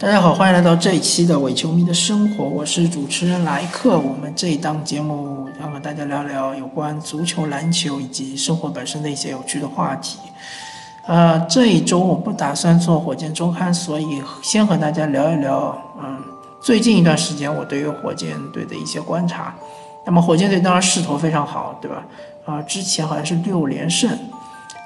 [0.00, 3.98] 大家好，欢迎来到这一期的伪球迷的生活，我是主持人莱克。
[3.98, 10.18] 我们这一档节目要和大家聊聊有关足球、篮球以及生活本身的一些有趣的话题。
[11.06, 16.18] 呃，这一周我不打算做火箭周刊，所以先和大家聊一聊，嗯，
[16.62, 19.54] 最近一段时间我对于火箭队的一些观察。
[20.06, 22.02] 那么火箭队当然势头非常好，对吧？
[22.46, 24.10] 啊，之前好像是六连胜。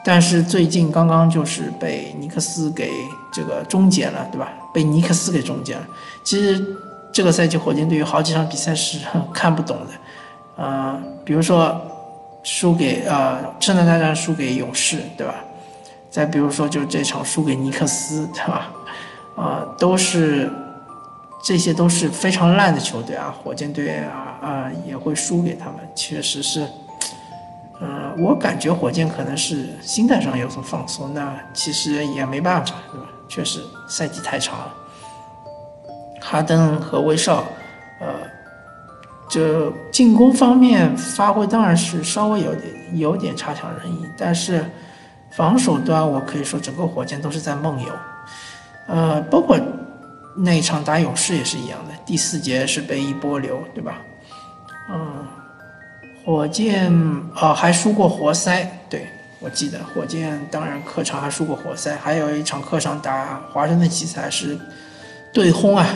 [0.04, 2.90] 但是最近刚刚就是被尼克斯给
[3.32, 4.52] 这个终结了，对吧？
[4.74, 5.86] 被尼克斯给终结了。
[6.22, 6.62] 其实
[7.10, 8.98] 这个赛季火箭队有好几场比赛是
[9.32, 11.80] 看不懂的，啊，比如说
[12.42, 15.36] 输给呃圣诞大战输给勇士，对吧？
[16.10, 18.70] 再比如说就这场输给尼克斯，对吧？
[19.36, 20.52] 啊，都是
[21.42, 26.66] 这些都是非常烂的球队啊，火箭队啊啊也会输给他们，确实是。
[27.80, 33.06] 嗯，我感觉火箭可能是心态上有所放松，那其实也没办法，对吧？
[33.28, 34.74] 确实赛季太长了。
[36.20, 37.44] 哈登和威少，
[38.00, 38.06] 呃，
[39.28, 44.64] 这进攻方面发挥当然是稍微有点有点差强人意，但是
[45.32, 47.88] 防守端我可以说整个火箭都是在梦游。
[48.86, 49.58] 呃，包括
[50.36, 53.98] 那一场打勇士也是一样的，第四节是被一波流，对吧？
[54.88, 55.26] 嗯。
[56.24, 56.90] 火箭
[57.34, 59.06] 啊，还输过活塞，对
[59.40, 64.58] 我记得，火箭当然客场还输过活塞，还有一场客场打华盛顿奇才是
[65.34, 65.86] 对轰啊，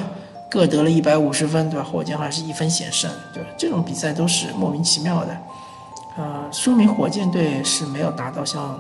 [0.50, 1.84] 各得了一百五十分，对吧？
[1.84, 3.48] 火箭还是一分险胜，对吧？
[3.56, 5.36] 这种比赛都是莫名其妙的，
[6.18, 8.78] 呃，说明火箭队是没有达到像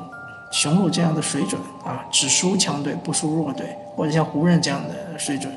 [0.50, 5.50] 雄鹿这样的水准啊，只输强队不输弱队，或者像湖人这样的水准，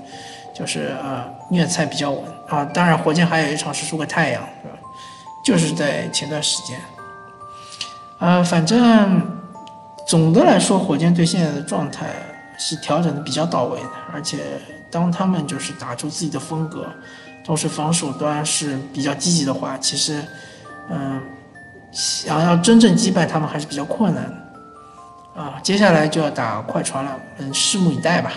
[0.53, 2.63] 就是呃虐菜比较稳啊。
[2.63, 4.75] 当然，火箭还有一场是输给太阳，是吧？
[5.43, 6.79] 就是在前段时间，
[8.19, 9.21] 呃，反正
[10.07, 12.07] 总的来说，火箭队现在的状态
[12.59, 14.37] 是调整的比较到位的，而且
[14.91, 16.85] 当他们就是打出自己的风格，
[17.43, 20.23] 同时防守端是比较积极的话，其实，
[20.89, 21.21] 嗯，
[21.91, 28.33] 想要真正击败他们还是比较困难的，啊，接下来就要打快船了，嗯，拭目以待吧。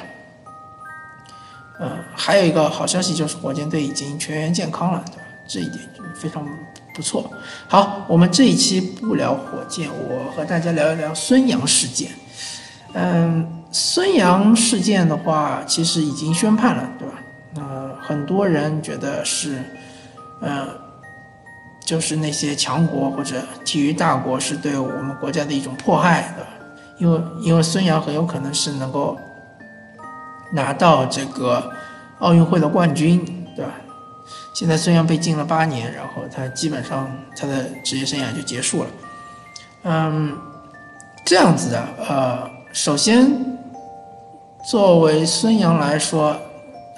[1.78, 5.22] 呃，还有一个好消息就是火箭队已经全员健康了，对吧？
[5.46, 6.46] 这一点就非常。
[6.94, 7.28] 不错，
[7.68, 12.08] 好，我们这一期不聊火箭，我和大家聊一聊孙杨事件。
[12.92, 17.14] 嗯，孙杨事件的话，其实已经宣判了，对吧？
[17.56, 19.60] 呃，很多人觉得是，
[20.40, 20.68] 呃，
[21.84, 26.50] 就是那些强国或者体育大国是对我们国家的一种迫害，对吧？
[26.98, 29.18] 因为因为孙杨很有可能是能够
[30.52, 31.72] 拿到这个
[32.20, 33.18] 奥运会的冠军，
[33.56, 33.72] 对吧？
[34.52, 38.90] 现在孙杨被禁了八年，然后他基本上他的职业生涯就结束了。
[39.82, 40.36] 嗯，
[41.24, 43.30] 这样子的，呃，首先
[44.70, 46.36] 作为孙杨来说，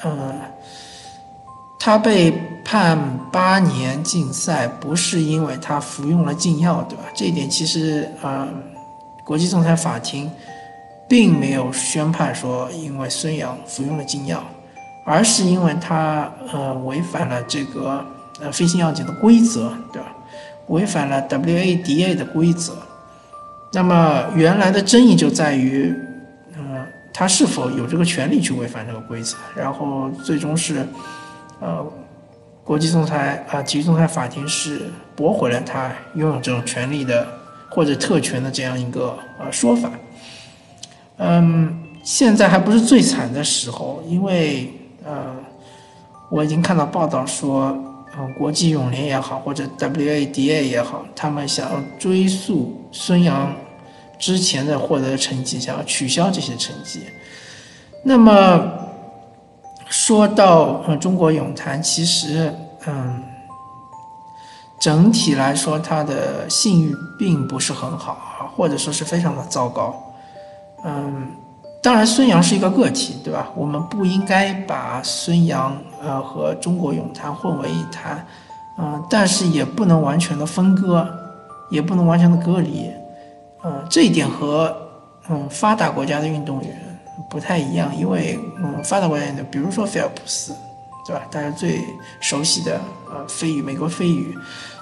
[0.05, 0.39] 嗯，
[1.81, 2.33] 他被
[2.65, 2.99] 判
[3.33, 7.05] 八年禁赛不是因为他服用了禁药，对吧？
[7.15, 8.47] 这一点其实啊，
[9.25, 10.31] 国际仲裁法庭
[11.09, 14.45] 并没有宣判说因为孙杨服用了禁药。
[15.07, 18.05] 而是因为他呃违反了这个
[18.41, 20.09] 呃飞行要检的规则，对吧？
[20.67, 22.77] 违反了 WADA 的规则。
[23.73, 25.95] 那么原来的争议就在于，
[26.57, 26.85] 呃，
[27.15, 29.37] 他是否有这个权利去违反这个规则？
[29.55, 30.85] 然后最终是，
[31.61, 31.87] 呃，
[32.65, 37.25] 国际仲裁啊，体育仲裁法庭是驳回了他拥有这种权利的
[37.71, 39.89] 或者特权的这样一个呃说法。
[41.19, 44.69] 嗯，现在还不是最惨的时候，因为。
[45.07, 45.37] 呃，
[46.29, 47.69] 我已经看到报道说，
[48.19, 53.53] 嗯，国际泳联也好，或者 WADA 也好，他们想要追溯孙杨
[54.19, 57.05] 之前的获得的成绩，想要取消这些成绩。
[58.03, 58.73] 那么
[59.89, 62.53] 说到呃中国泳坛，其实
[62.89, 63.23] 嗯，
[64.81, 69.95] 整体来说，他的信誉并不是很好啊，或者说是非常的糟糕，
[70.85, 71.31] 嗯。
[71.87, 73.47] 当然，孙杨是一个个体，对吧？
[73.55, 75.73] 我们不应该把孙杨
[76.03, 78.27] 呃和中国泳坛混为一谈，
[78.77, 81.09] 嗯，但是也不能完全的分割，
[81.71, 82.91] 也不能完全的隔离，
[83.63, 84.77] 嗯，这一点和
[85.29, 86.99] 嗯发达国家的运动员
[87.31, 90.53] 不太一样，因为嗯发达国家的，比如说菲尔普斯，
[91.07, 91.23] 对吧？
[91.31, 91.79] 大家最
[92.19, 94.37] 熟悉的呃飞鱼，美国飞鱼，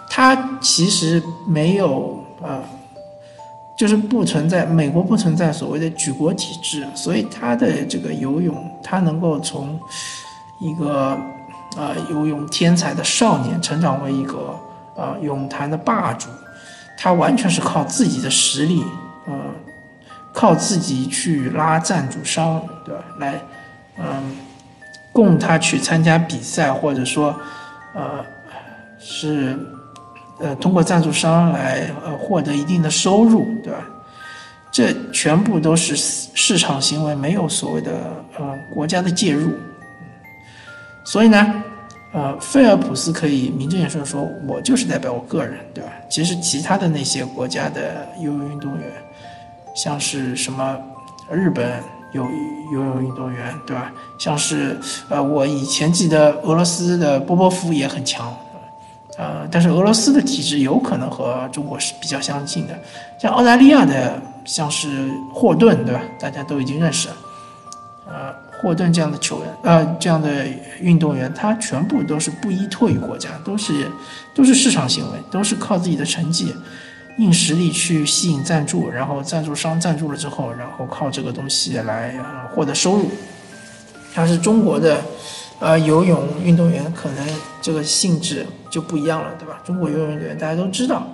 [0.08, 2.62] 他其实没有呃。
[3.76, 9.78] 就是不存在美国不存在所谓的举国体制，所以他的这个游泳，他能够从
[10.60, 11.18] 一个
[11.76, 14.58] 啊游泳天才的少年成长为一个
[14.96, 16.28] 啊泳坛的霸主，
[16.96, 18.84] 他完全是靠自己的实力，
[19.26, 19.40] 嗯，
[20.32, 23.04] 靠自己去拉赞助商，对吧？
[23.18, 23.40] 来，
[23.98, 24.36] 嗯，
[25.12, 27.34] 供他去参加比赛，或者说，
[27.92, 28.24] 呃，
[28.98, 29.58] 是，
[30.44, 33.78] 呃，通过赞助商来呃获得一定的收入，对吧？
[34.70, 37.92] 这全部都是市场行为，没有所谓的
[38.38, 39.52] 呃国家的介入。
[41.02, 41.62] 所以呢，
[42.12, 45.90] 呃，菲尔普斯可以名正言顺说，我就是代表我个人，对吧？
[46.10, 48.82] 其实其他的那些国家的游泳运动员，
[49.74, 50.76] 像是什么
[51.32, 51.82] 日本。
[52.14, 52.22] 有
[52.72, 53.90] 游泳运动员，对吧？
[54.18, 58.32] 像是呃，我以前记得俄罗斯的波波夫也很强，
[59.16, 62.78] 呃，但是俄罗斯的体制有可能和中国是比较相近的。
[63.18, 66.00] 像澳大利亚的，像是霍顿，对吧？
[66.18, 67.16] 大家都已经认识了。
[68.06, 70.46] 呃，霍顿这样的球员，呃，这样的
[70.80, 73.88] 运动员，他全部都是不依托于国家，都是
[74.34, 76.54] 都是市场行为，都是靠自己的成绩。
[77.18, 82.12] 硬实力去吸引赞助，然后赞助商赞助了之后，然后靠这个东西来
[82.52, 83.08] 获得收入。
[84.12, 85.00] 像是中国的，
[85.64, 87.26] 呃，游泳运动员可能
[87.62, 89.58] 这个性质就不一样了，对吧？
[89.64, 91.08] 中国游泳运动员大家都知道，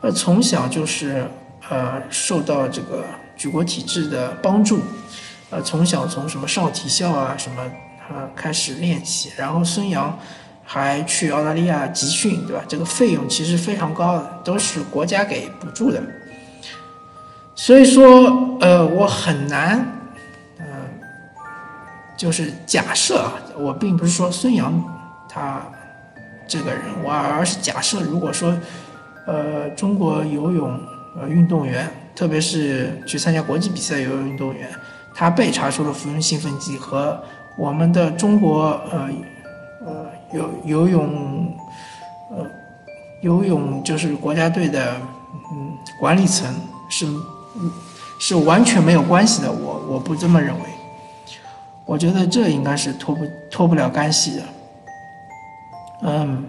[0.00, 1.26] 呃，从小就是
[1.68, 3.04] 呃受到这个
[3.36, 4.80] 举国体制的帮助，
[5.50, 7.62] 呃，从小从什么上体校啊什么
[8.08, 10.18] 呃开始练习，然后孙杨。
[10.72, 12.62] 还去澳大利亚集训，对吧？
[12.68, 16.00] 这个费用其实非常高的，都是国家给补助的。
[17.56, 19.84] 所以说，呃，我很难，
[20.60, 20.64] 嗯，
[22.16, 24.72] 就是假设啊，我并不是说孙杨
[25.28, 25.60] 他
[26.48, 28.56] 这个人，我而是假设，如果说，
[29.26, 30.80] 呃，中国游泳
[31.16, 34.68] 呃运动员，特别是去参加国际比赛游泳运动员，
[35.14, 37.22] 他被查出了服用兴奋剂，和
[37.58, 39.08] 我们的中国呃
[39.86, 40.10] 呃。
[40.32, 41.52] 游游泳，
[42.30, 42.46] 呃，
[43.20, 44.94] 游泳就是国家队的，
[45.50, 46.46] 嗯，管理层
[46.88, 47.04] 是，
[48.20, 49.50] 是完全没有关系的。
[49.50, 50.60] 我我不这么认为，
[51.90, 54.42] 我觉得这应该是脱不脱不了干系的。
[56.02, 56.48] 嗯，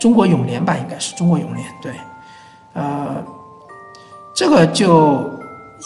[0.00, 1.92] 中国泳联吧，应该是中国泳联，对，
[2.72, 3.22] 呃，
[4.34, 5.30] 这个就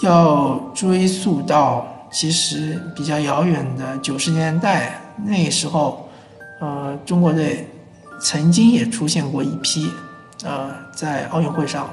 [0.04, 6.08] 要追溯到其实比较遥远的九十年代那时候。
[6.58, 7.68] 呃，中国队
[8.18, 9.90] 曾经也出现过一批，
[10.42, 11.86] 呃，在奥运会上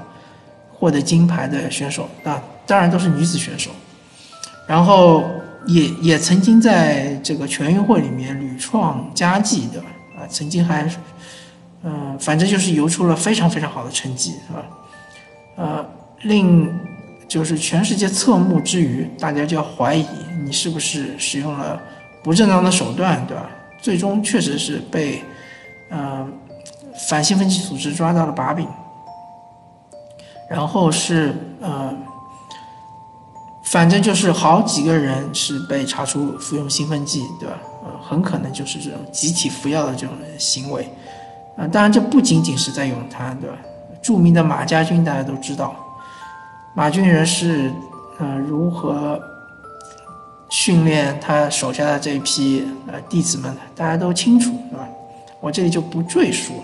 [0.72, 3.72] 获得金牌的选手啊，当然都是女子选手，
[4.66, 5.26] 然后
[5.66, 9.80] 也也曾经在这个全运会里面屡创佳绩的
[10.18, 10.90] 啊，曾经还，
[11.84, 14.66] 嗯，反正就是游出了非常非常好的成绩，是吧？
[15.56, 15.86] 呃，
[16.24, 16.72] 令
[17.28, 20.06] 就是全世界侧目之余，大家就要怀疑
[20.44, 21.82] 你是不是使用了
[22.24, 23.50] 不正当的手段，对吧？
[23.82, 25.22] 最终确实是被，
[25.90, 26.28] 呃，
[27.10, 28.68] 反兴奋剂组织抓到了把柄，
[30.50, 31.36] 然后是，
[33.74, 37.58] 反正就是好几个人是被查出服用兴奋剂，对吧？
[37.84, 40.88] 呃，很可能就是这种集体服药的这种行为，
[41.58, 43.58] 啊，当然这不仅仅是在泳坛，对吧？
[44.00, 45.76] 著名的马家军大家都知道，
[46.76, 47.74] 马军人是
[48.20, 49.20] 呃如何。
[50.50, 54.88] 训练他手下的这一批呃弟子们，大家都清楚，对吧？
[55.40, 56.64] 我这里就不赘述了。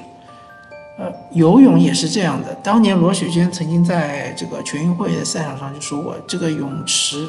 [1.00, 2.54] 呃，游泳也是这样的。
[2.56, 7.26] 当年罗雪娟曾经在这个全运会的赛场上就说过，这个泳池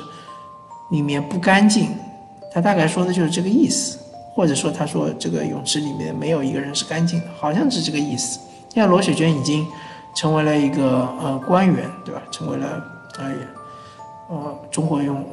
[0.91, 1.89] 里面不干净。
[2.53, 3.97] 他大概说的就是这个意思，
[4.35, 8.41] 或者说他说这个泳池里面没有一个人是干净的，好像是这个意思。
[8.69, 9.65] 现在罗雪娟已经
[10.17, 12.21] 成为了一个呃官员，对吧？
[12.33, 12.85] 成为了
[13.19, 13.33] 呃
[14.29, 15.25] 呃中国泳。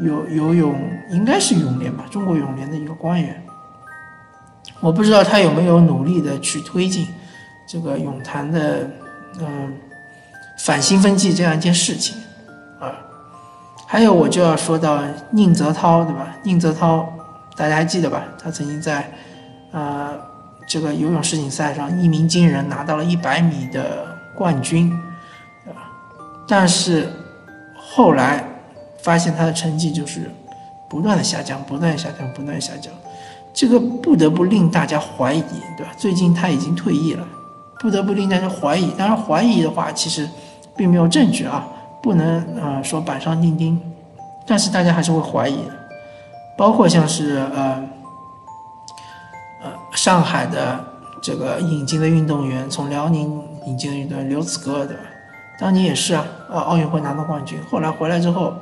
[0.00, 0.74] 游游泳
[1.10, 3.44] 应该是泳联吧，中国泳联的一个官员。
[4.80, 7.06] 我不知道他有没有努力的去推进
[7.72, 8.86] 这个泳坛的
[9.40, 9.72] 嗯
[10.58, 12.14] 反兴奋剂这样一件事情
[12.78, 12.92] 啊。
[13.86, 16.36] 还有我就要说到宁泽涛，对吧？
[16.42, 17.10] 宁泽涛
[17.56, 18.24] 大家还记得吧？
[18.38, 19.10] 他曾经在
[19.70, 20.10] 呃
[20.66, 24.90] 这个游泳世锦赛上一鸣惊人，拿到了一百米的冠军，
[25.64, 25.90] 对吧？
[26.46, 27.08] 但是
[27.74, 28.44] 后来。
[29.04, 30.30] 发现他的成绩就是
[30.88, 32.94] 不断的下降，不断下降，不断下降，
[33.52, 35.42] 这个不得不令大家怀疑，
[35.76, 35.92] 对吧？
[35.98, 37.26] 最近他已经退役了，
[37.82, 38.92] 不得不令大家怀疑。
[38.92, 40.26] 当然，怀疑的话其实
[40.76, 41.66] 并没有证据啊，
[42.00, 43.78] 不能呃说板上钉钉，
[44.46, 45.58] 但是大家还是会怀疑。
[46.56, 47.82] 包括像是呃
[49.62, 50.82] 呃上海的
[51.20, 55.02] 这个引进的运动员，从辽宁引进的运动员刘子歌，对吧？
[55.58, 58.54] 当年也是啊，呃奥运会拿到冠军，后来回来之后。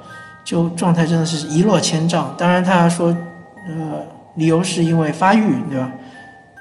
[0.42, 2.34] 就状态真的是一落千丈。
[2.36, 3.14] 当然，他说，
[3.68, 4.00] 呃，
[4.36, 5.92] 理由是因为发育，对吧？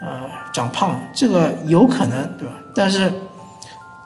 [0.01, 2.53] 呃，长胖，这个有可能，对吧？
[2.73, 3.11] 但是，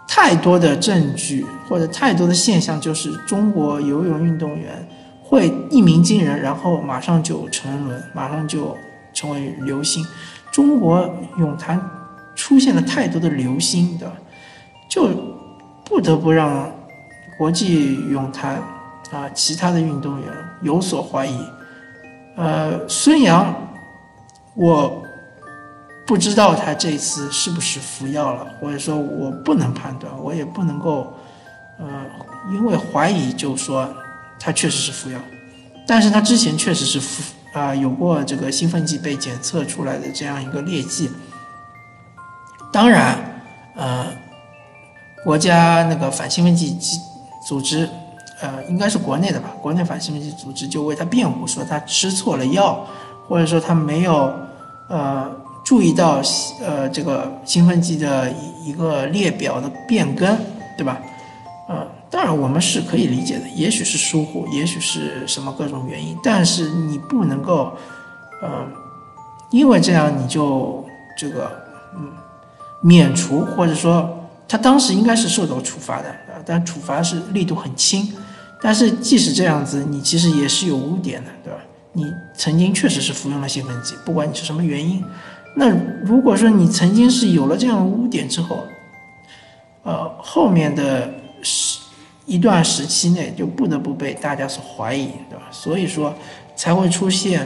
[0.07, 4.87] 太多的证据或者太多的现象，就是中国游泳运动员
[5.23, 8.75] 会一鸣惊人，然后马上就沉沦，马上就
[9.13, 10.05] 成为流星。
[10.51, 11.07] 中国
[11.37, 11.79] 泳坛
[12.35, 14.13] 出现了太多的流星，对吧？
[14.89, 15.09] 就
[15.83, 16.71] 不得不让
[17.37, 18.55] 国际泳坛
[19.11, 20.29] 啊其他的运动员
[20.61, 21.37] 有所怀疑。
[22.35, 23.53] 呃，孙杨，
[24.55, 25.02] 我
[26.05, 31.13] 不知道他这次是不是服药了，或者说我不能判断，我也不能够，
[31.79, 31.85] 呃，
[32.53, 33.87] 因为怀疑就说
[34.39, 35.19] 他确实是服药，
[35.87, 37.23] 但是他之前确实是服。
[37.53, 41.07] 啊，有过这个兴奋剂被检测出来的这样一个劣迹。
[42.71, 43.15] 当然，
[43.75, 44.07] 呃，
[45.23, 46.75] 国家那个反兴奋剂
[47.47, 47.87] 组织，
[48.41, 49.49] 呃，应该是国内的吧？
[49.61, 52.87] 国内反兴奋剂组织就为他辩护，说他吃错了药，
[53.27, 54.33] 或者说他没有
[54.87, 55.31] 呃
[55.63, 56.21] 注意到
[56.61, 60.37] 呃这个兴奋剂的一一个列表的变更，
[60.77, 60.99] 对吧？
[61.69, 61.87] 嗯。
[62.09, 67.73] 当然，我们是可以理解的，也许是疏忽，也许是什么各种原因，但是你不能够，
[68.43, 68.71] 嗯，
[69.49, 70.85] 因为这样你就
[71.17, 71.51] 这个，
[71.95, 72.11] 嗯，
[72.83, 78.07] 免除或者说他当时应该是受到处罚的啊，但处罚是力度很轻，
[78.61, 81.59] 但是即使这样子，你其实也是有污点的，对吧？
[81.93, 82.05] 你
[82.37, 85.03] 曾经确实是服用了兴奋剂，不管你是什么原因，
[85.55, 85.69] 那
[86.03, 88.63] 如果说你曾经是有了这样的污点之后，
[89.83, 91.79] 呃，后面的时。
[92.25, 95.43] 一段时期内就不得不被大家所怀疑，对吧？
[95.51, 96.15] 所以说
[96.55, 97.45] 才会出现，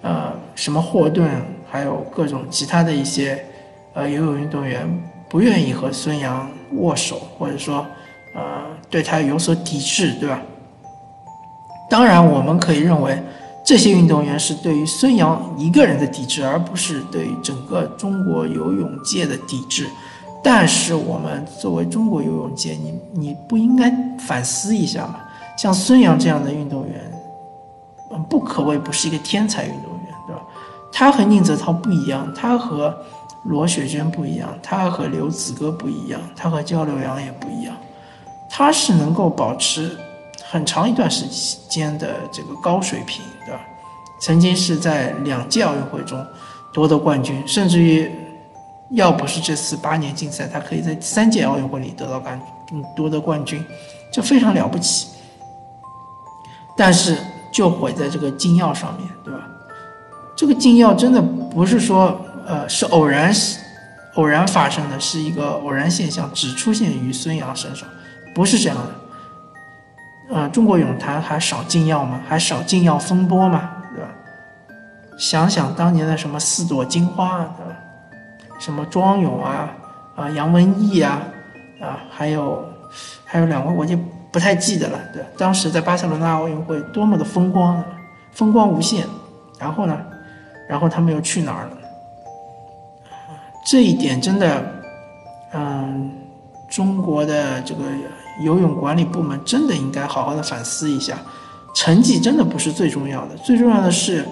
[0.00, 1.30] 呃，什么霍顿，
[1.70, 3.44] 还有各种其他的一些，
[3.92, 4.88] 呃，游泳运动员
[5.28, 7.86] 不愿意和孙杨握手，或者说，
[8.34, 10.40] 呃，对他有所抵制，对吧？
[11.90, 13.22] 当然，我们可以认为
[13.66, 19.88] 这些运动员是对于孙杨一个人的抵制，而不是对整个中国游泳界的抵制。
[20.40, 25.16] 但是我们作为中国游泳界，你你不应该反思一下吗？
[25.58, 27.12] 像孙杨这样的运动员，
[28.12, 30.42] 嗯，不可谓不是一个天才运动员，对吧？
[30.92, 32.96] 他和宁泽涛不一样，他和
[33.42, 37.74] 罗雪娟不一样，他和刘子歌不一样，他和焦刘洋也不一样，
[38.48, 39.98] 他是能够保持
[40.56, 41.26] 很长一段时
[41.68, 43.60] 间的这个高水平，对吧？
[44.20, 46.24] 曾经是在两届奥运会中
[46.72, 48.10] 夺得冠军，甚至于。
[48.90, 52.40] 要不是这次八年竞赛，他可以在三届奥运会里得到冠，
[52.72, 53.60] 嗯，夺得冠军，
[54.12, 55.08] 就非常了不起。
[56.76, 57.18] 但是
[57.52, 59.40] 就毁在这个禁药上面对吧？
[60.36, 63.34] 这个禁药真的不是说，呃，是偶然，
[64.14, 67.88] 偶然发生的，是一个偶然现象，只出现于孙杨身上，
[68.36, 68.94] 不是这样的。
[70.28, 72.20] 呃，中国泳坛还少禁药吗？
[72.26, 73.70] 还少禁药风波吗？
[73.94, 74.10] 对吧？
[75.18, 77.76] 想想当年的什么四朵金花，对吧？
[78.58, 79.70] 什么庄勇啊
[80.16, 81.22] 啊杨文艺啊
[81.80, 82.64] 啊还有
[83.24, 83.96] 还有两位我就
[84.32, 84.98] 不太记得了。
[85.12, 87.82] 对，当时在巴塞罗那奥运会多么的风光，
[88.32, 89.06] 风光无限。
[89.58, 89.98] 然后呢，
[90.68, 91.70] 然后他们又去哪儿了？
[93.64, 94.64] 这一点真的，
[95.52, 96.10] 嗯，
[96.68, 97.84] 中国的这个
[98.40, 101.18] 游泳管理部门真的应该好好的反思一下。
[101.74, 104.26] 成绩真的不是最重要的，最重要的是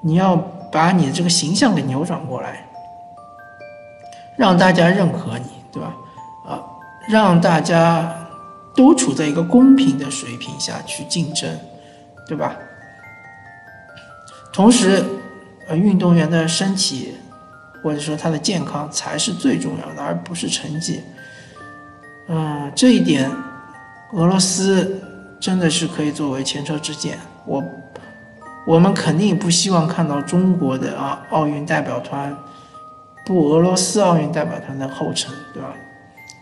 [0.00, 0.36] 你要
[0.70, 2.66] 把你的这个形象给扭转过来。
[4.36, 5.94] 让大家认可你，对吧？
[6.44, 6.58] 啊，
[7.08, 8.12] 让大家
[8.74, 11.56] 都处在一个公平的水平下去竞争，
[12.26, 12.56] 对吧？
[14.52, 15.04] 同时，
[15.68, 17.14] 呃，运动员的身体
[17.82, 21.00] 或者说他的健康才是最重要的，而不是成绩。
[22.28, 23.30] 嗯，这一点，
[24.12, 25.00] 俄罗斯
[25.40, 27.18] 真的是可以作为前车之鉴。
[27.44, 27.62] 我，
[28.66, 32.36] 我们肯定不希望看到中国的啊奥运代表团。
[33.24, 35.72] 步俄罗斯奥运代表团的后尘，对吧？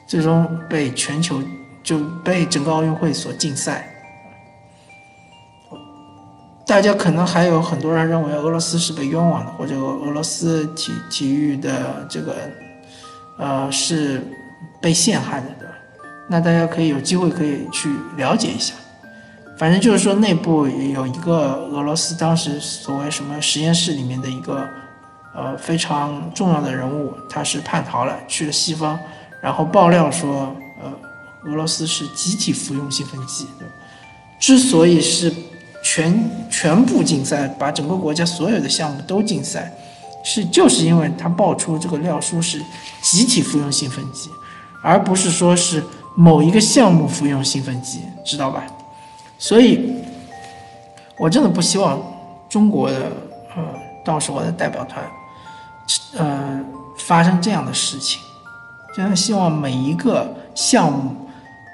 [0.07, 1.43] 最终被全球
[1.83, 3.87] 就被整个奥运会所禁赛。
[6.67, 12.35] 大家可能还有很多人认为俄罗斯是被冤枉的，或者俄罗斯体体育的这个
[13.37, 14.23] 呃是
[14.81, 15.47] 被陷害的，
[16.31, 18.73] 那大家可以有机会可以去了解一下。
[19.59, 24.67] 反正就是说，内部有一个俄罗斯当时所谓什么实验室里面的一个。
[25.33, 28.99] 呃，非常重要的人物，他是叛逃了，去了西方，
[29.41, 30.91] 然后爆料说，呃，
[31.49, 33.47] 俄罗斯是集体服用兴奋剂。
[34.41, 35.33] 之所以是
[35.85, 39.73] 全全部禁赛，把整个国家所有的项目都禁赛，
[40.25, 42.61] 是就是因为他爆出这个料书是
[43.01, 44.31] 集体服用兴奋剂，
[44.83, 45.81] 而不是说是
[46.21, 48.63] 某一个项目服用兴奋剂，知道吧？
[49.39, 49.95] 所以，
[51.19, 51.99] 我真的不希望
[52.47, 53.11] 中国的
[53.57, 53.65] 呃，
[54.05, 55.03] 到时候的代表团。
[56.19, 56.61] 呃，
[56.99, 58.21] 发生这样的事情，
[58.95, 61.17] 真的希望每一个项目，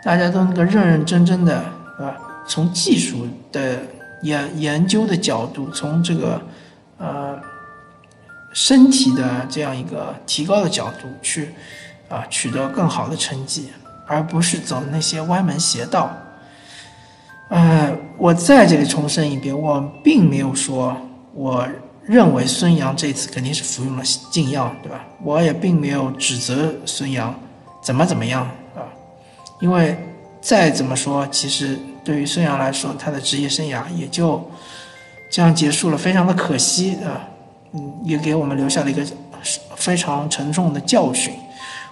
[0.04, 1.56] 大家都能够认认真真的，
[1.98, 2.14] 啊，
[2.46, 3.80] 从技术的
[4.22, 6.40] 研研究的角度，从这个
[6.98, 7.36] 呃
[8.52, 11.52] 身体的这样一个提高的角度去
[12.08, 13.70] 啊取得更好的成绩，
[14.06, 16.10] 而不是走那些歪门邪道。
[17.48, 20.96] 呃，我在这里重申一遍，我并没有说
[21.32, 21.66] 我
[22.02, 25.04] 认为孙杨这次肯定是服用了禁药，对吧？
[25.22, 27.34] 我也并没有指责孙杨
[27.80, 28.42] 怎么怎么样
[28.75, 28.82] 啊，
[29.60, 29.96] 因为
[30.40, 34.50] 再怎么说，其实对于孙杨来说，他的职业生涯也就
[35.30, 37.28] 这样结束了，非常的可惜啊，
[37.72, 39.04] 嗯，也给我们留下了一个
[39.76, 41.32] 非常沉重的教训。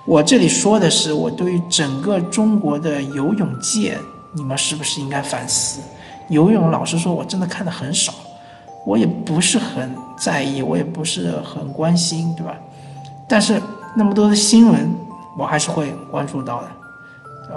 [0.06, 3.98] 我这里说的是我对于整个中国的游泳界。
[4.36, 5.80] 你们是不是应该反思？
[6.28, 8.12] 游泳，老实说，我真的看的很少，
[8.84, 12.52] 我也不是很在意，我也不是很关心，对吧？
[13.28, 13.62] 但是
[13.94, 14.92] 那么多的新闻，
[15.38, 16.68] 我还是会关注到的。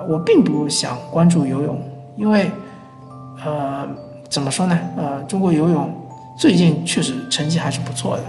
[0.08, 1.82] 我并不想关注游泳，
[2.16, 2.52] 因为，
[3.44, 3.88] 呃，
[4.30, 4.80] 怎么说呢？
[4.96, 5.92] 呃，中国游泳
[6.38, 8.24] 最近确实成绩还是不错的，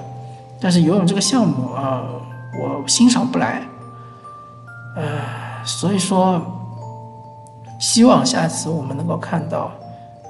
[0.58, 2.04] 但是游泳这个项目啊，
[2.58, 3.62] 我欣赏不来。
[4.96, 6.40] 呃，所以说。
[7.80, 9.70] 希望下次我们能够看到，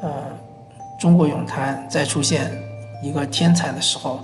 [0.03, 0.11] 呃，
[1.01, 2.53] 中国泳坛再出现
[3.03, 4.21] 一个天才的时候，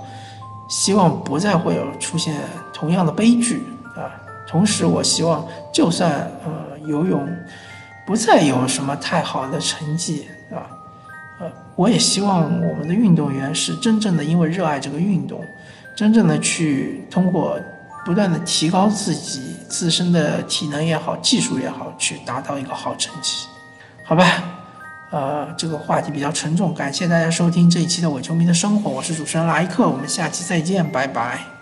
[0.69, 2.38] 希望不再会有出现
[2.75, 3.62] 同样的悲剧
[3.97, 4.12] 啊。
[4.47, 7.26] 同时，我希望就算呃游泳
[8.07, 10.69] 不再有什么太好的成绩啊，
[11.41, 15.41] 呃，我也希望我们的运动员是真正的因为热爱这个运动，
[15.97, 17.59] 真正的去通过。
[18.04, 23.46] 不断的提高自己自身的体能也好，技术也好，去达到一个好成绩，
[24.04, 24.25] 好吧？
[25.11, 31.53] 呃，这个话题比较沉重，感谢大家收听这一期的伪球迷的生活，我是主持人莱克，我们下期再见，拜拜。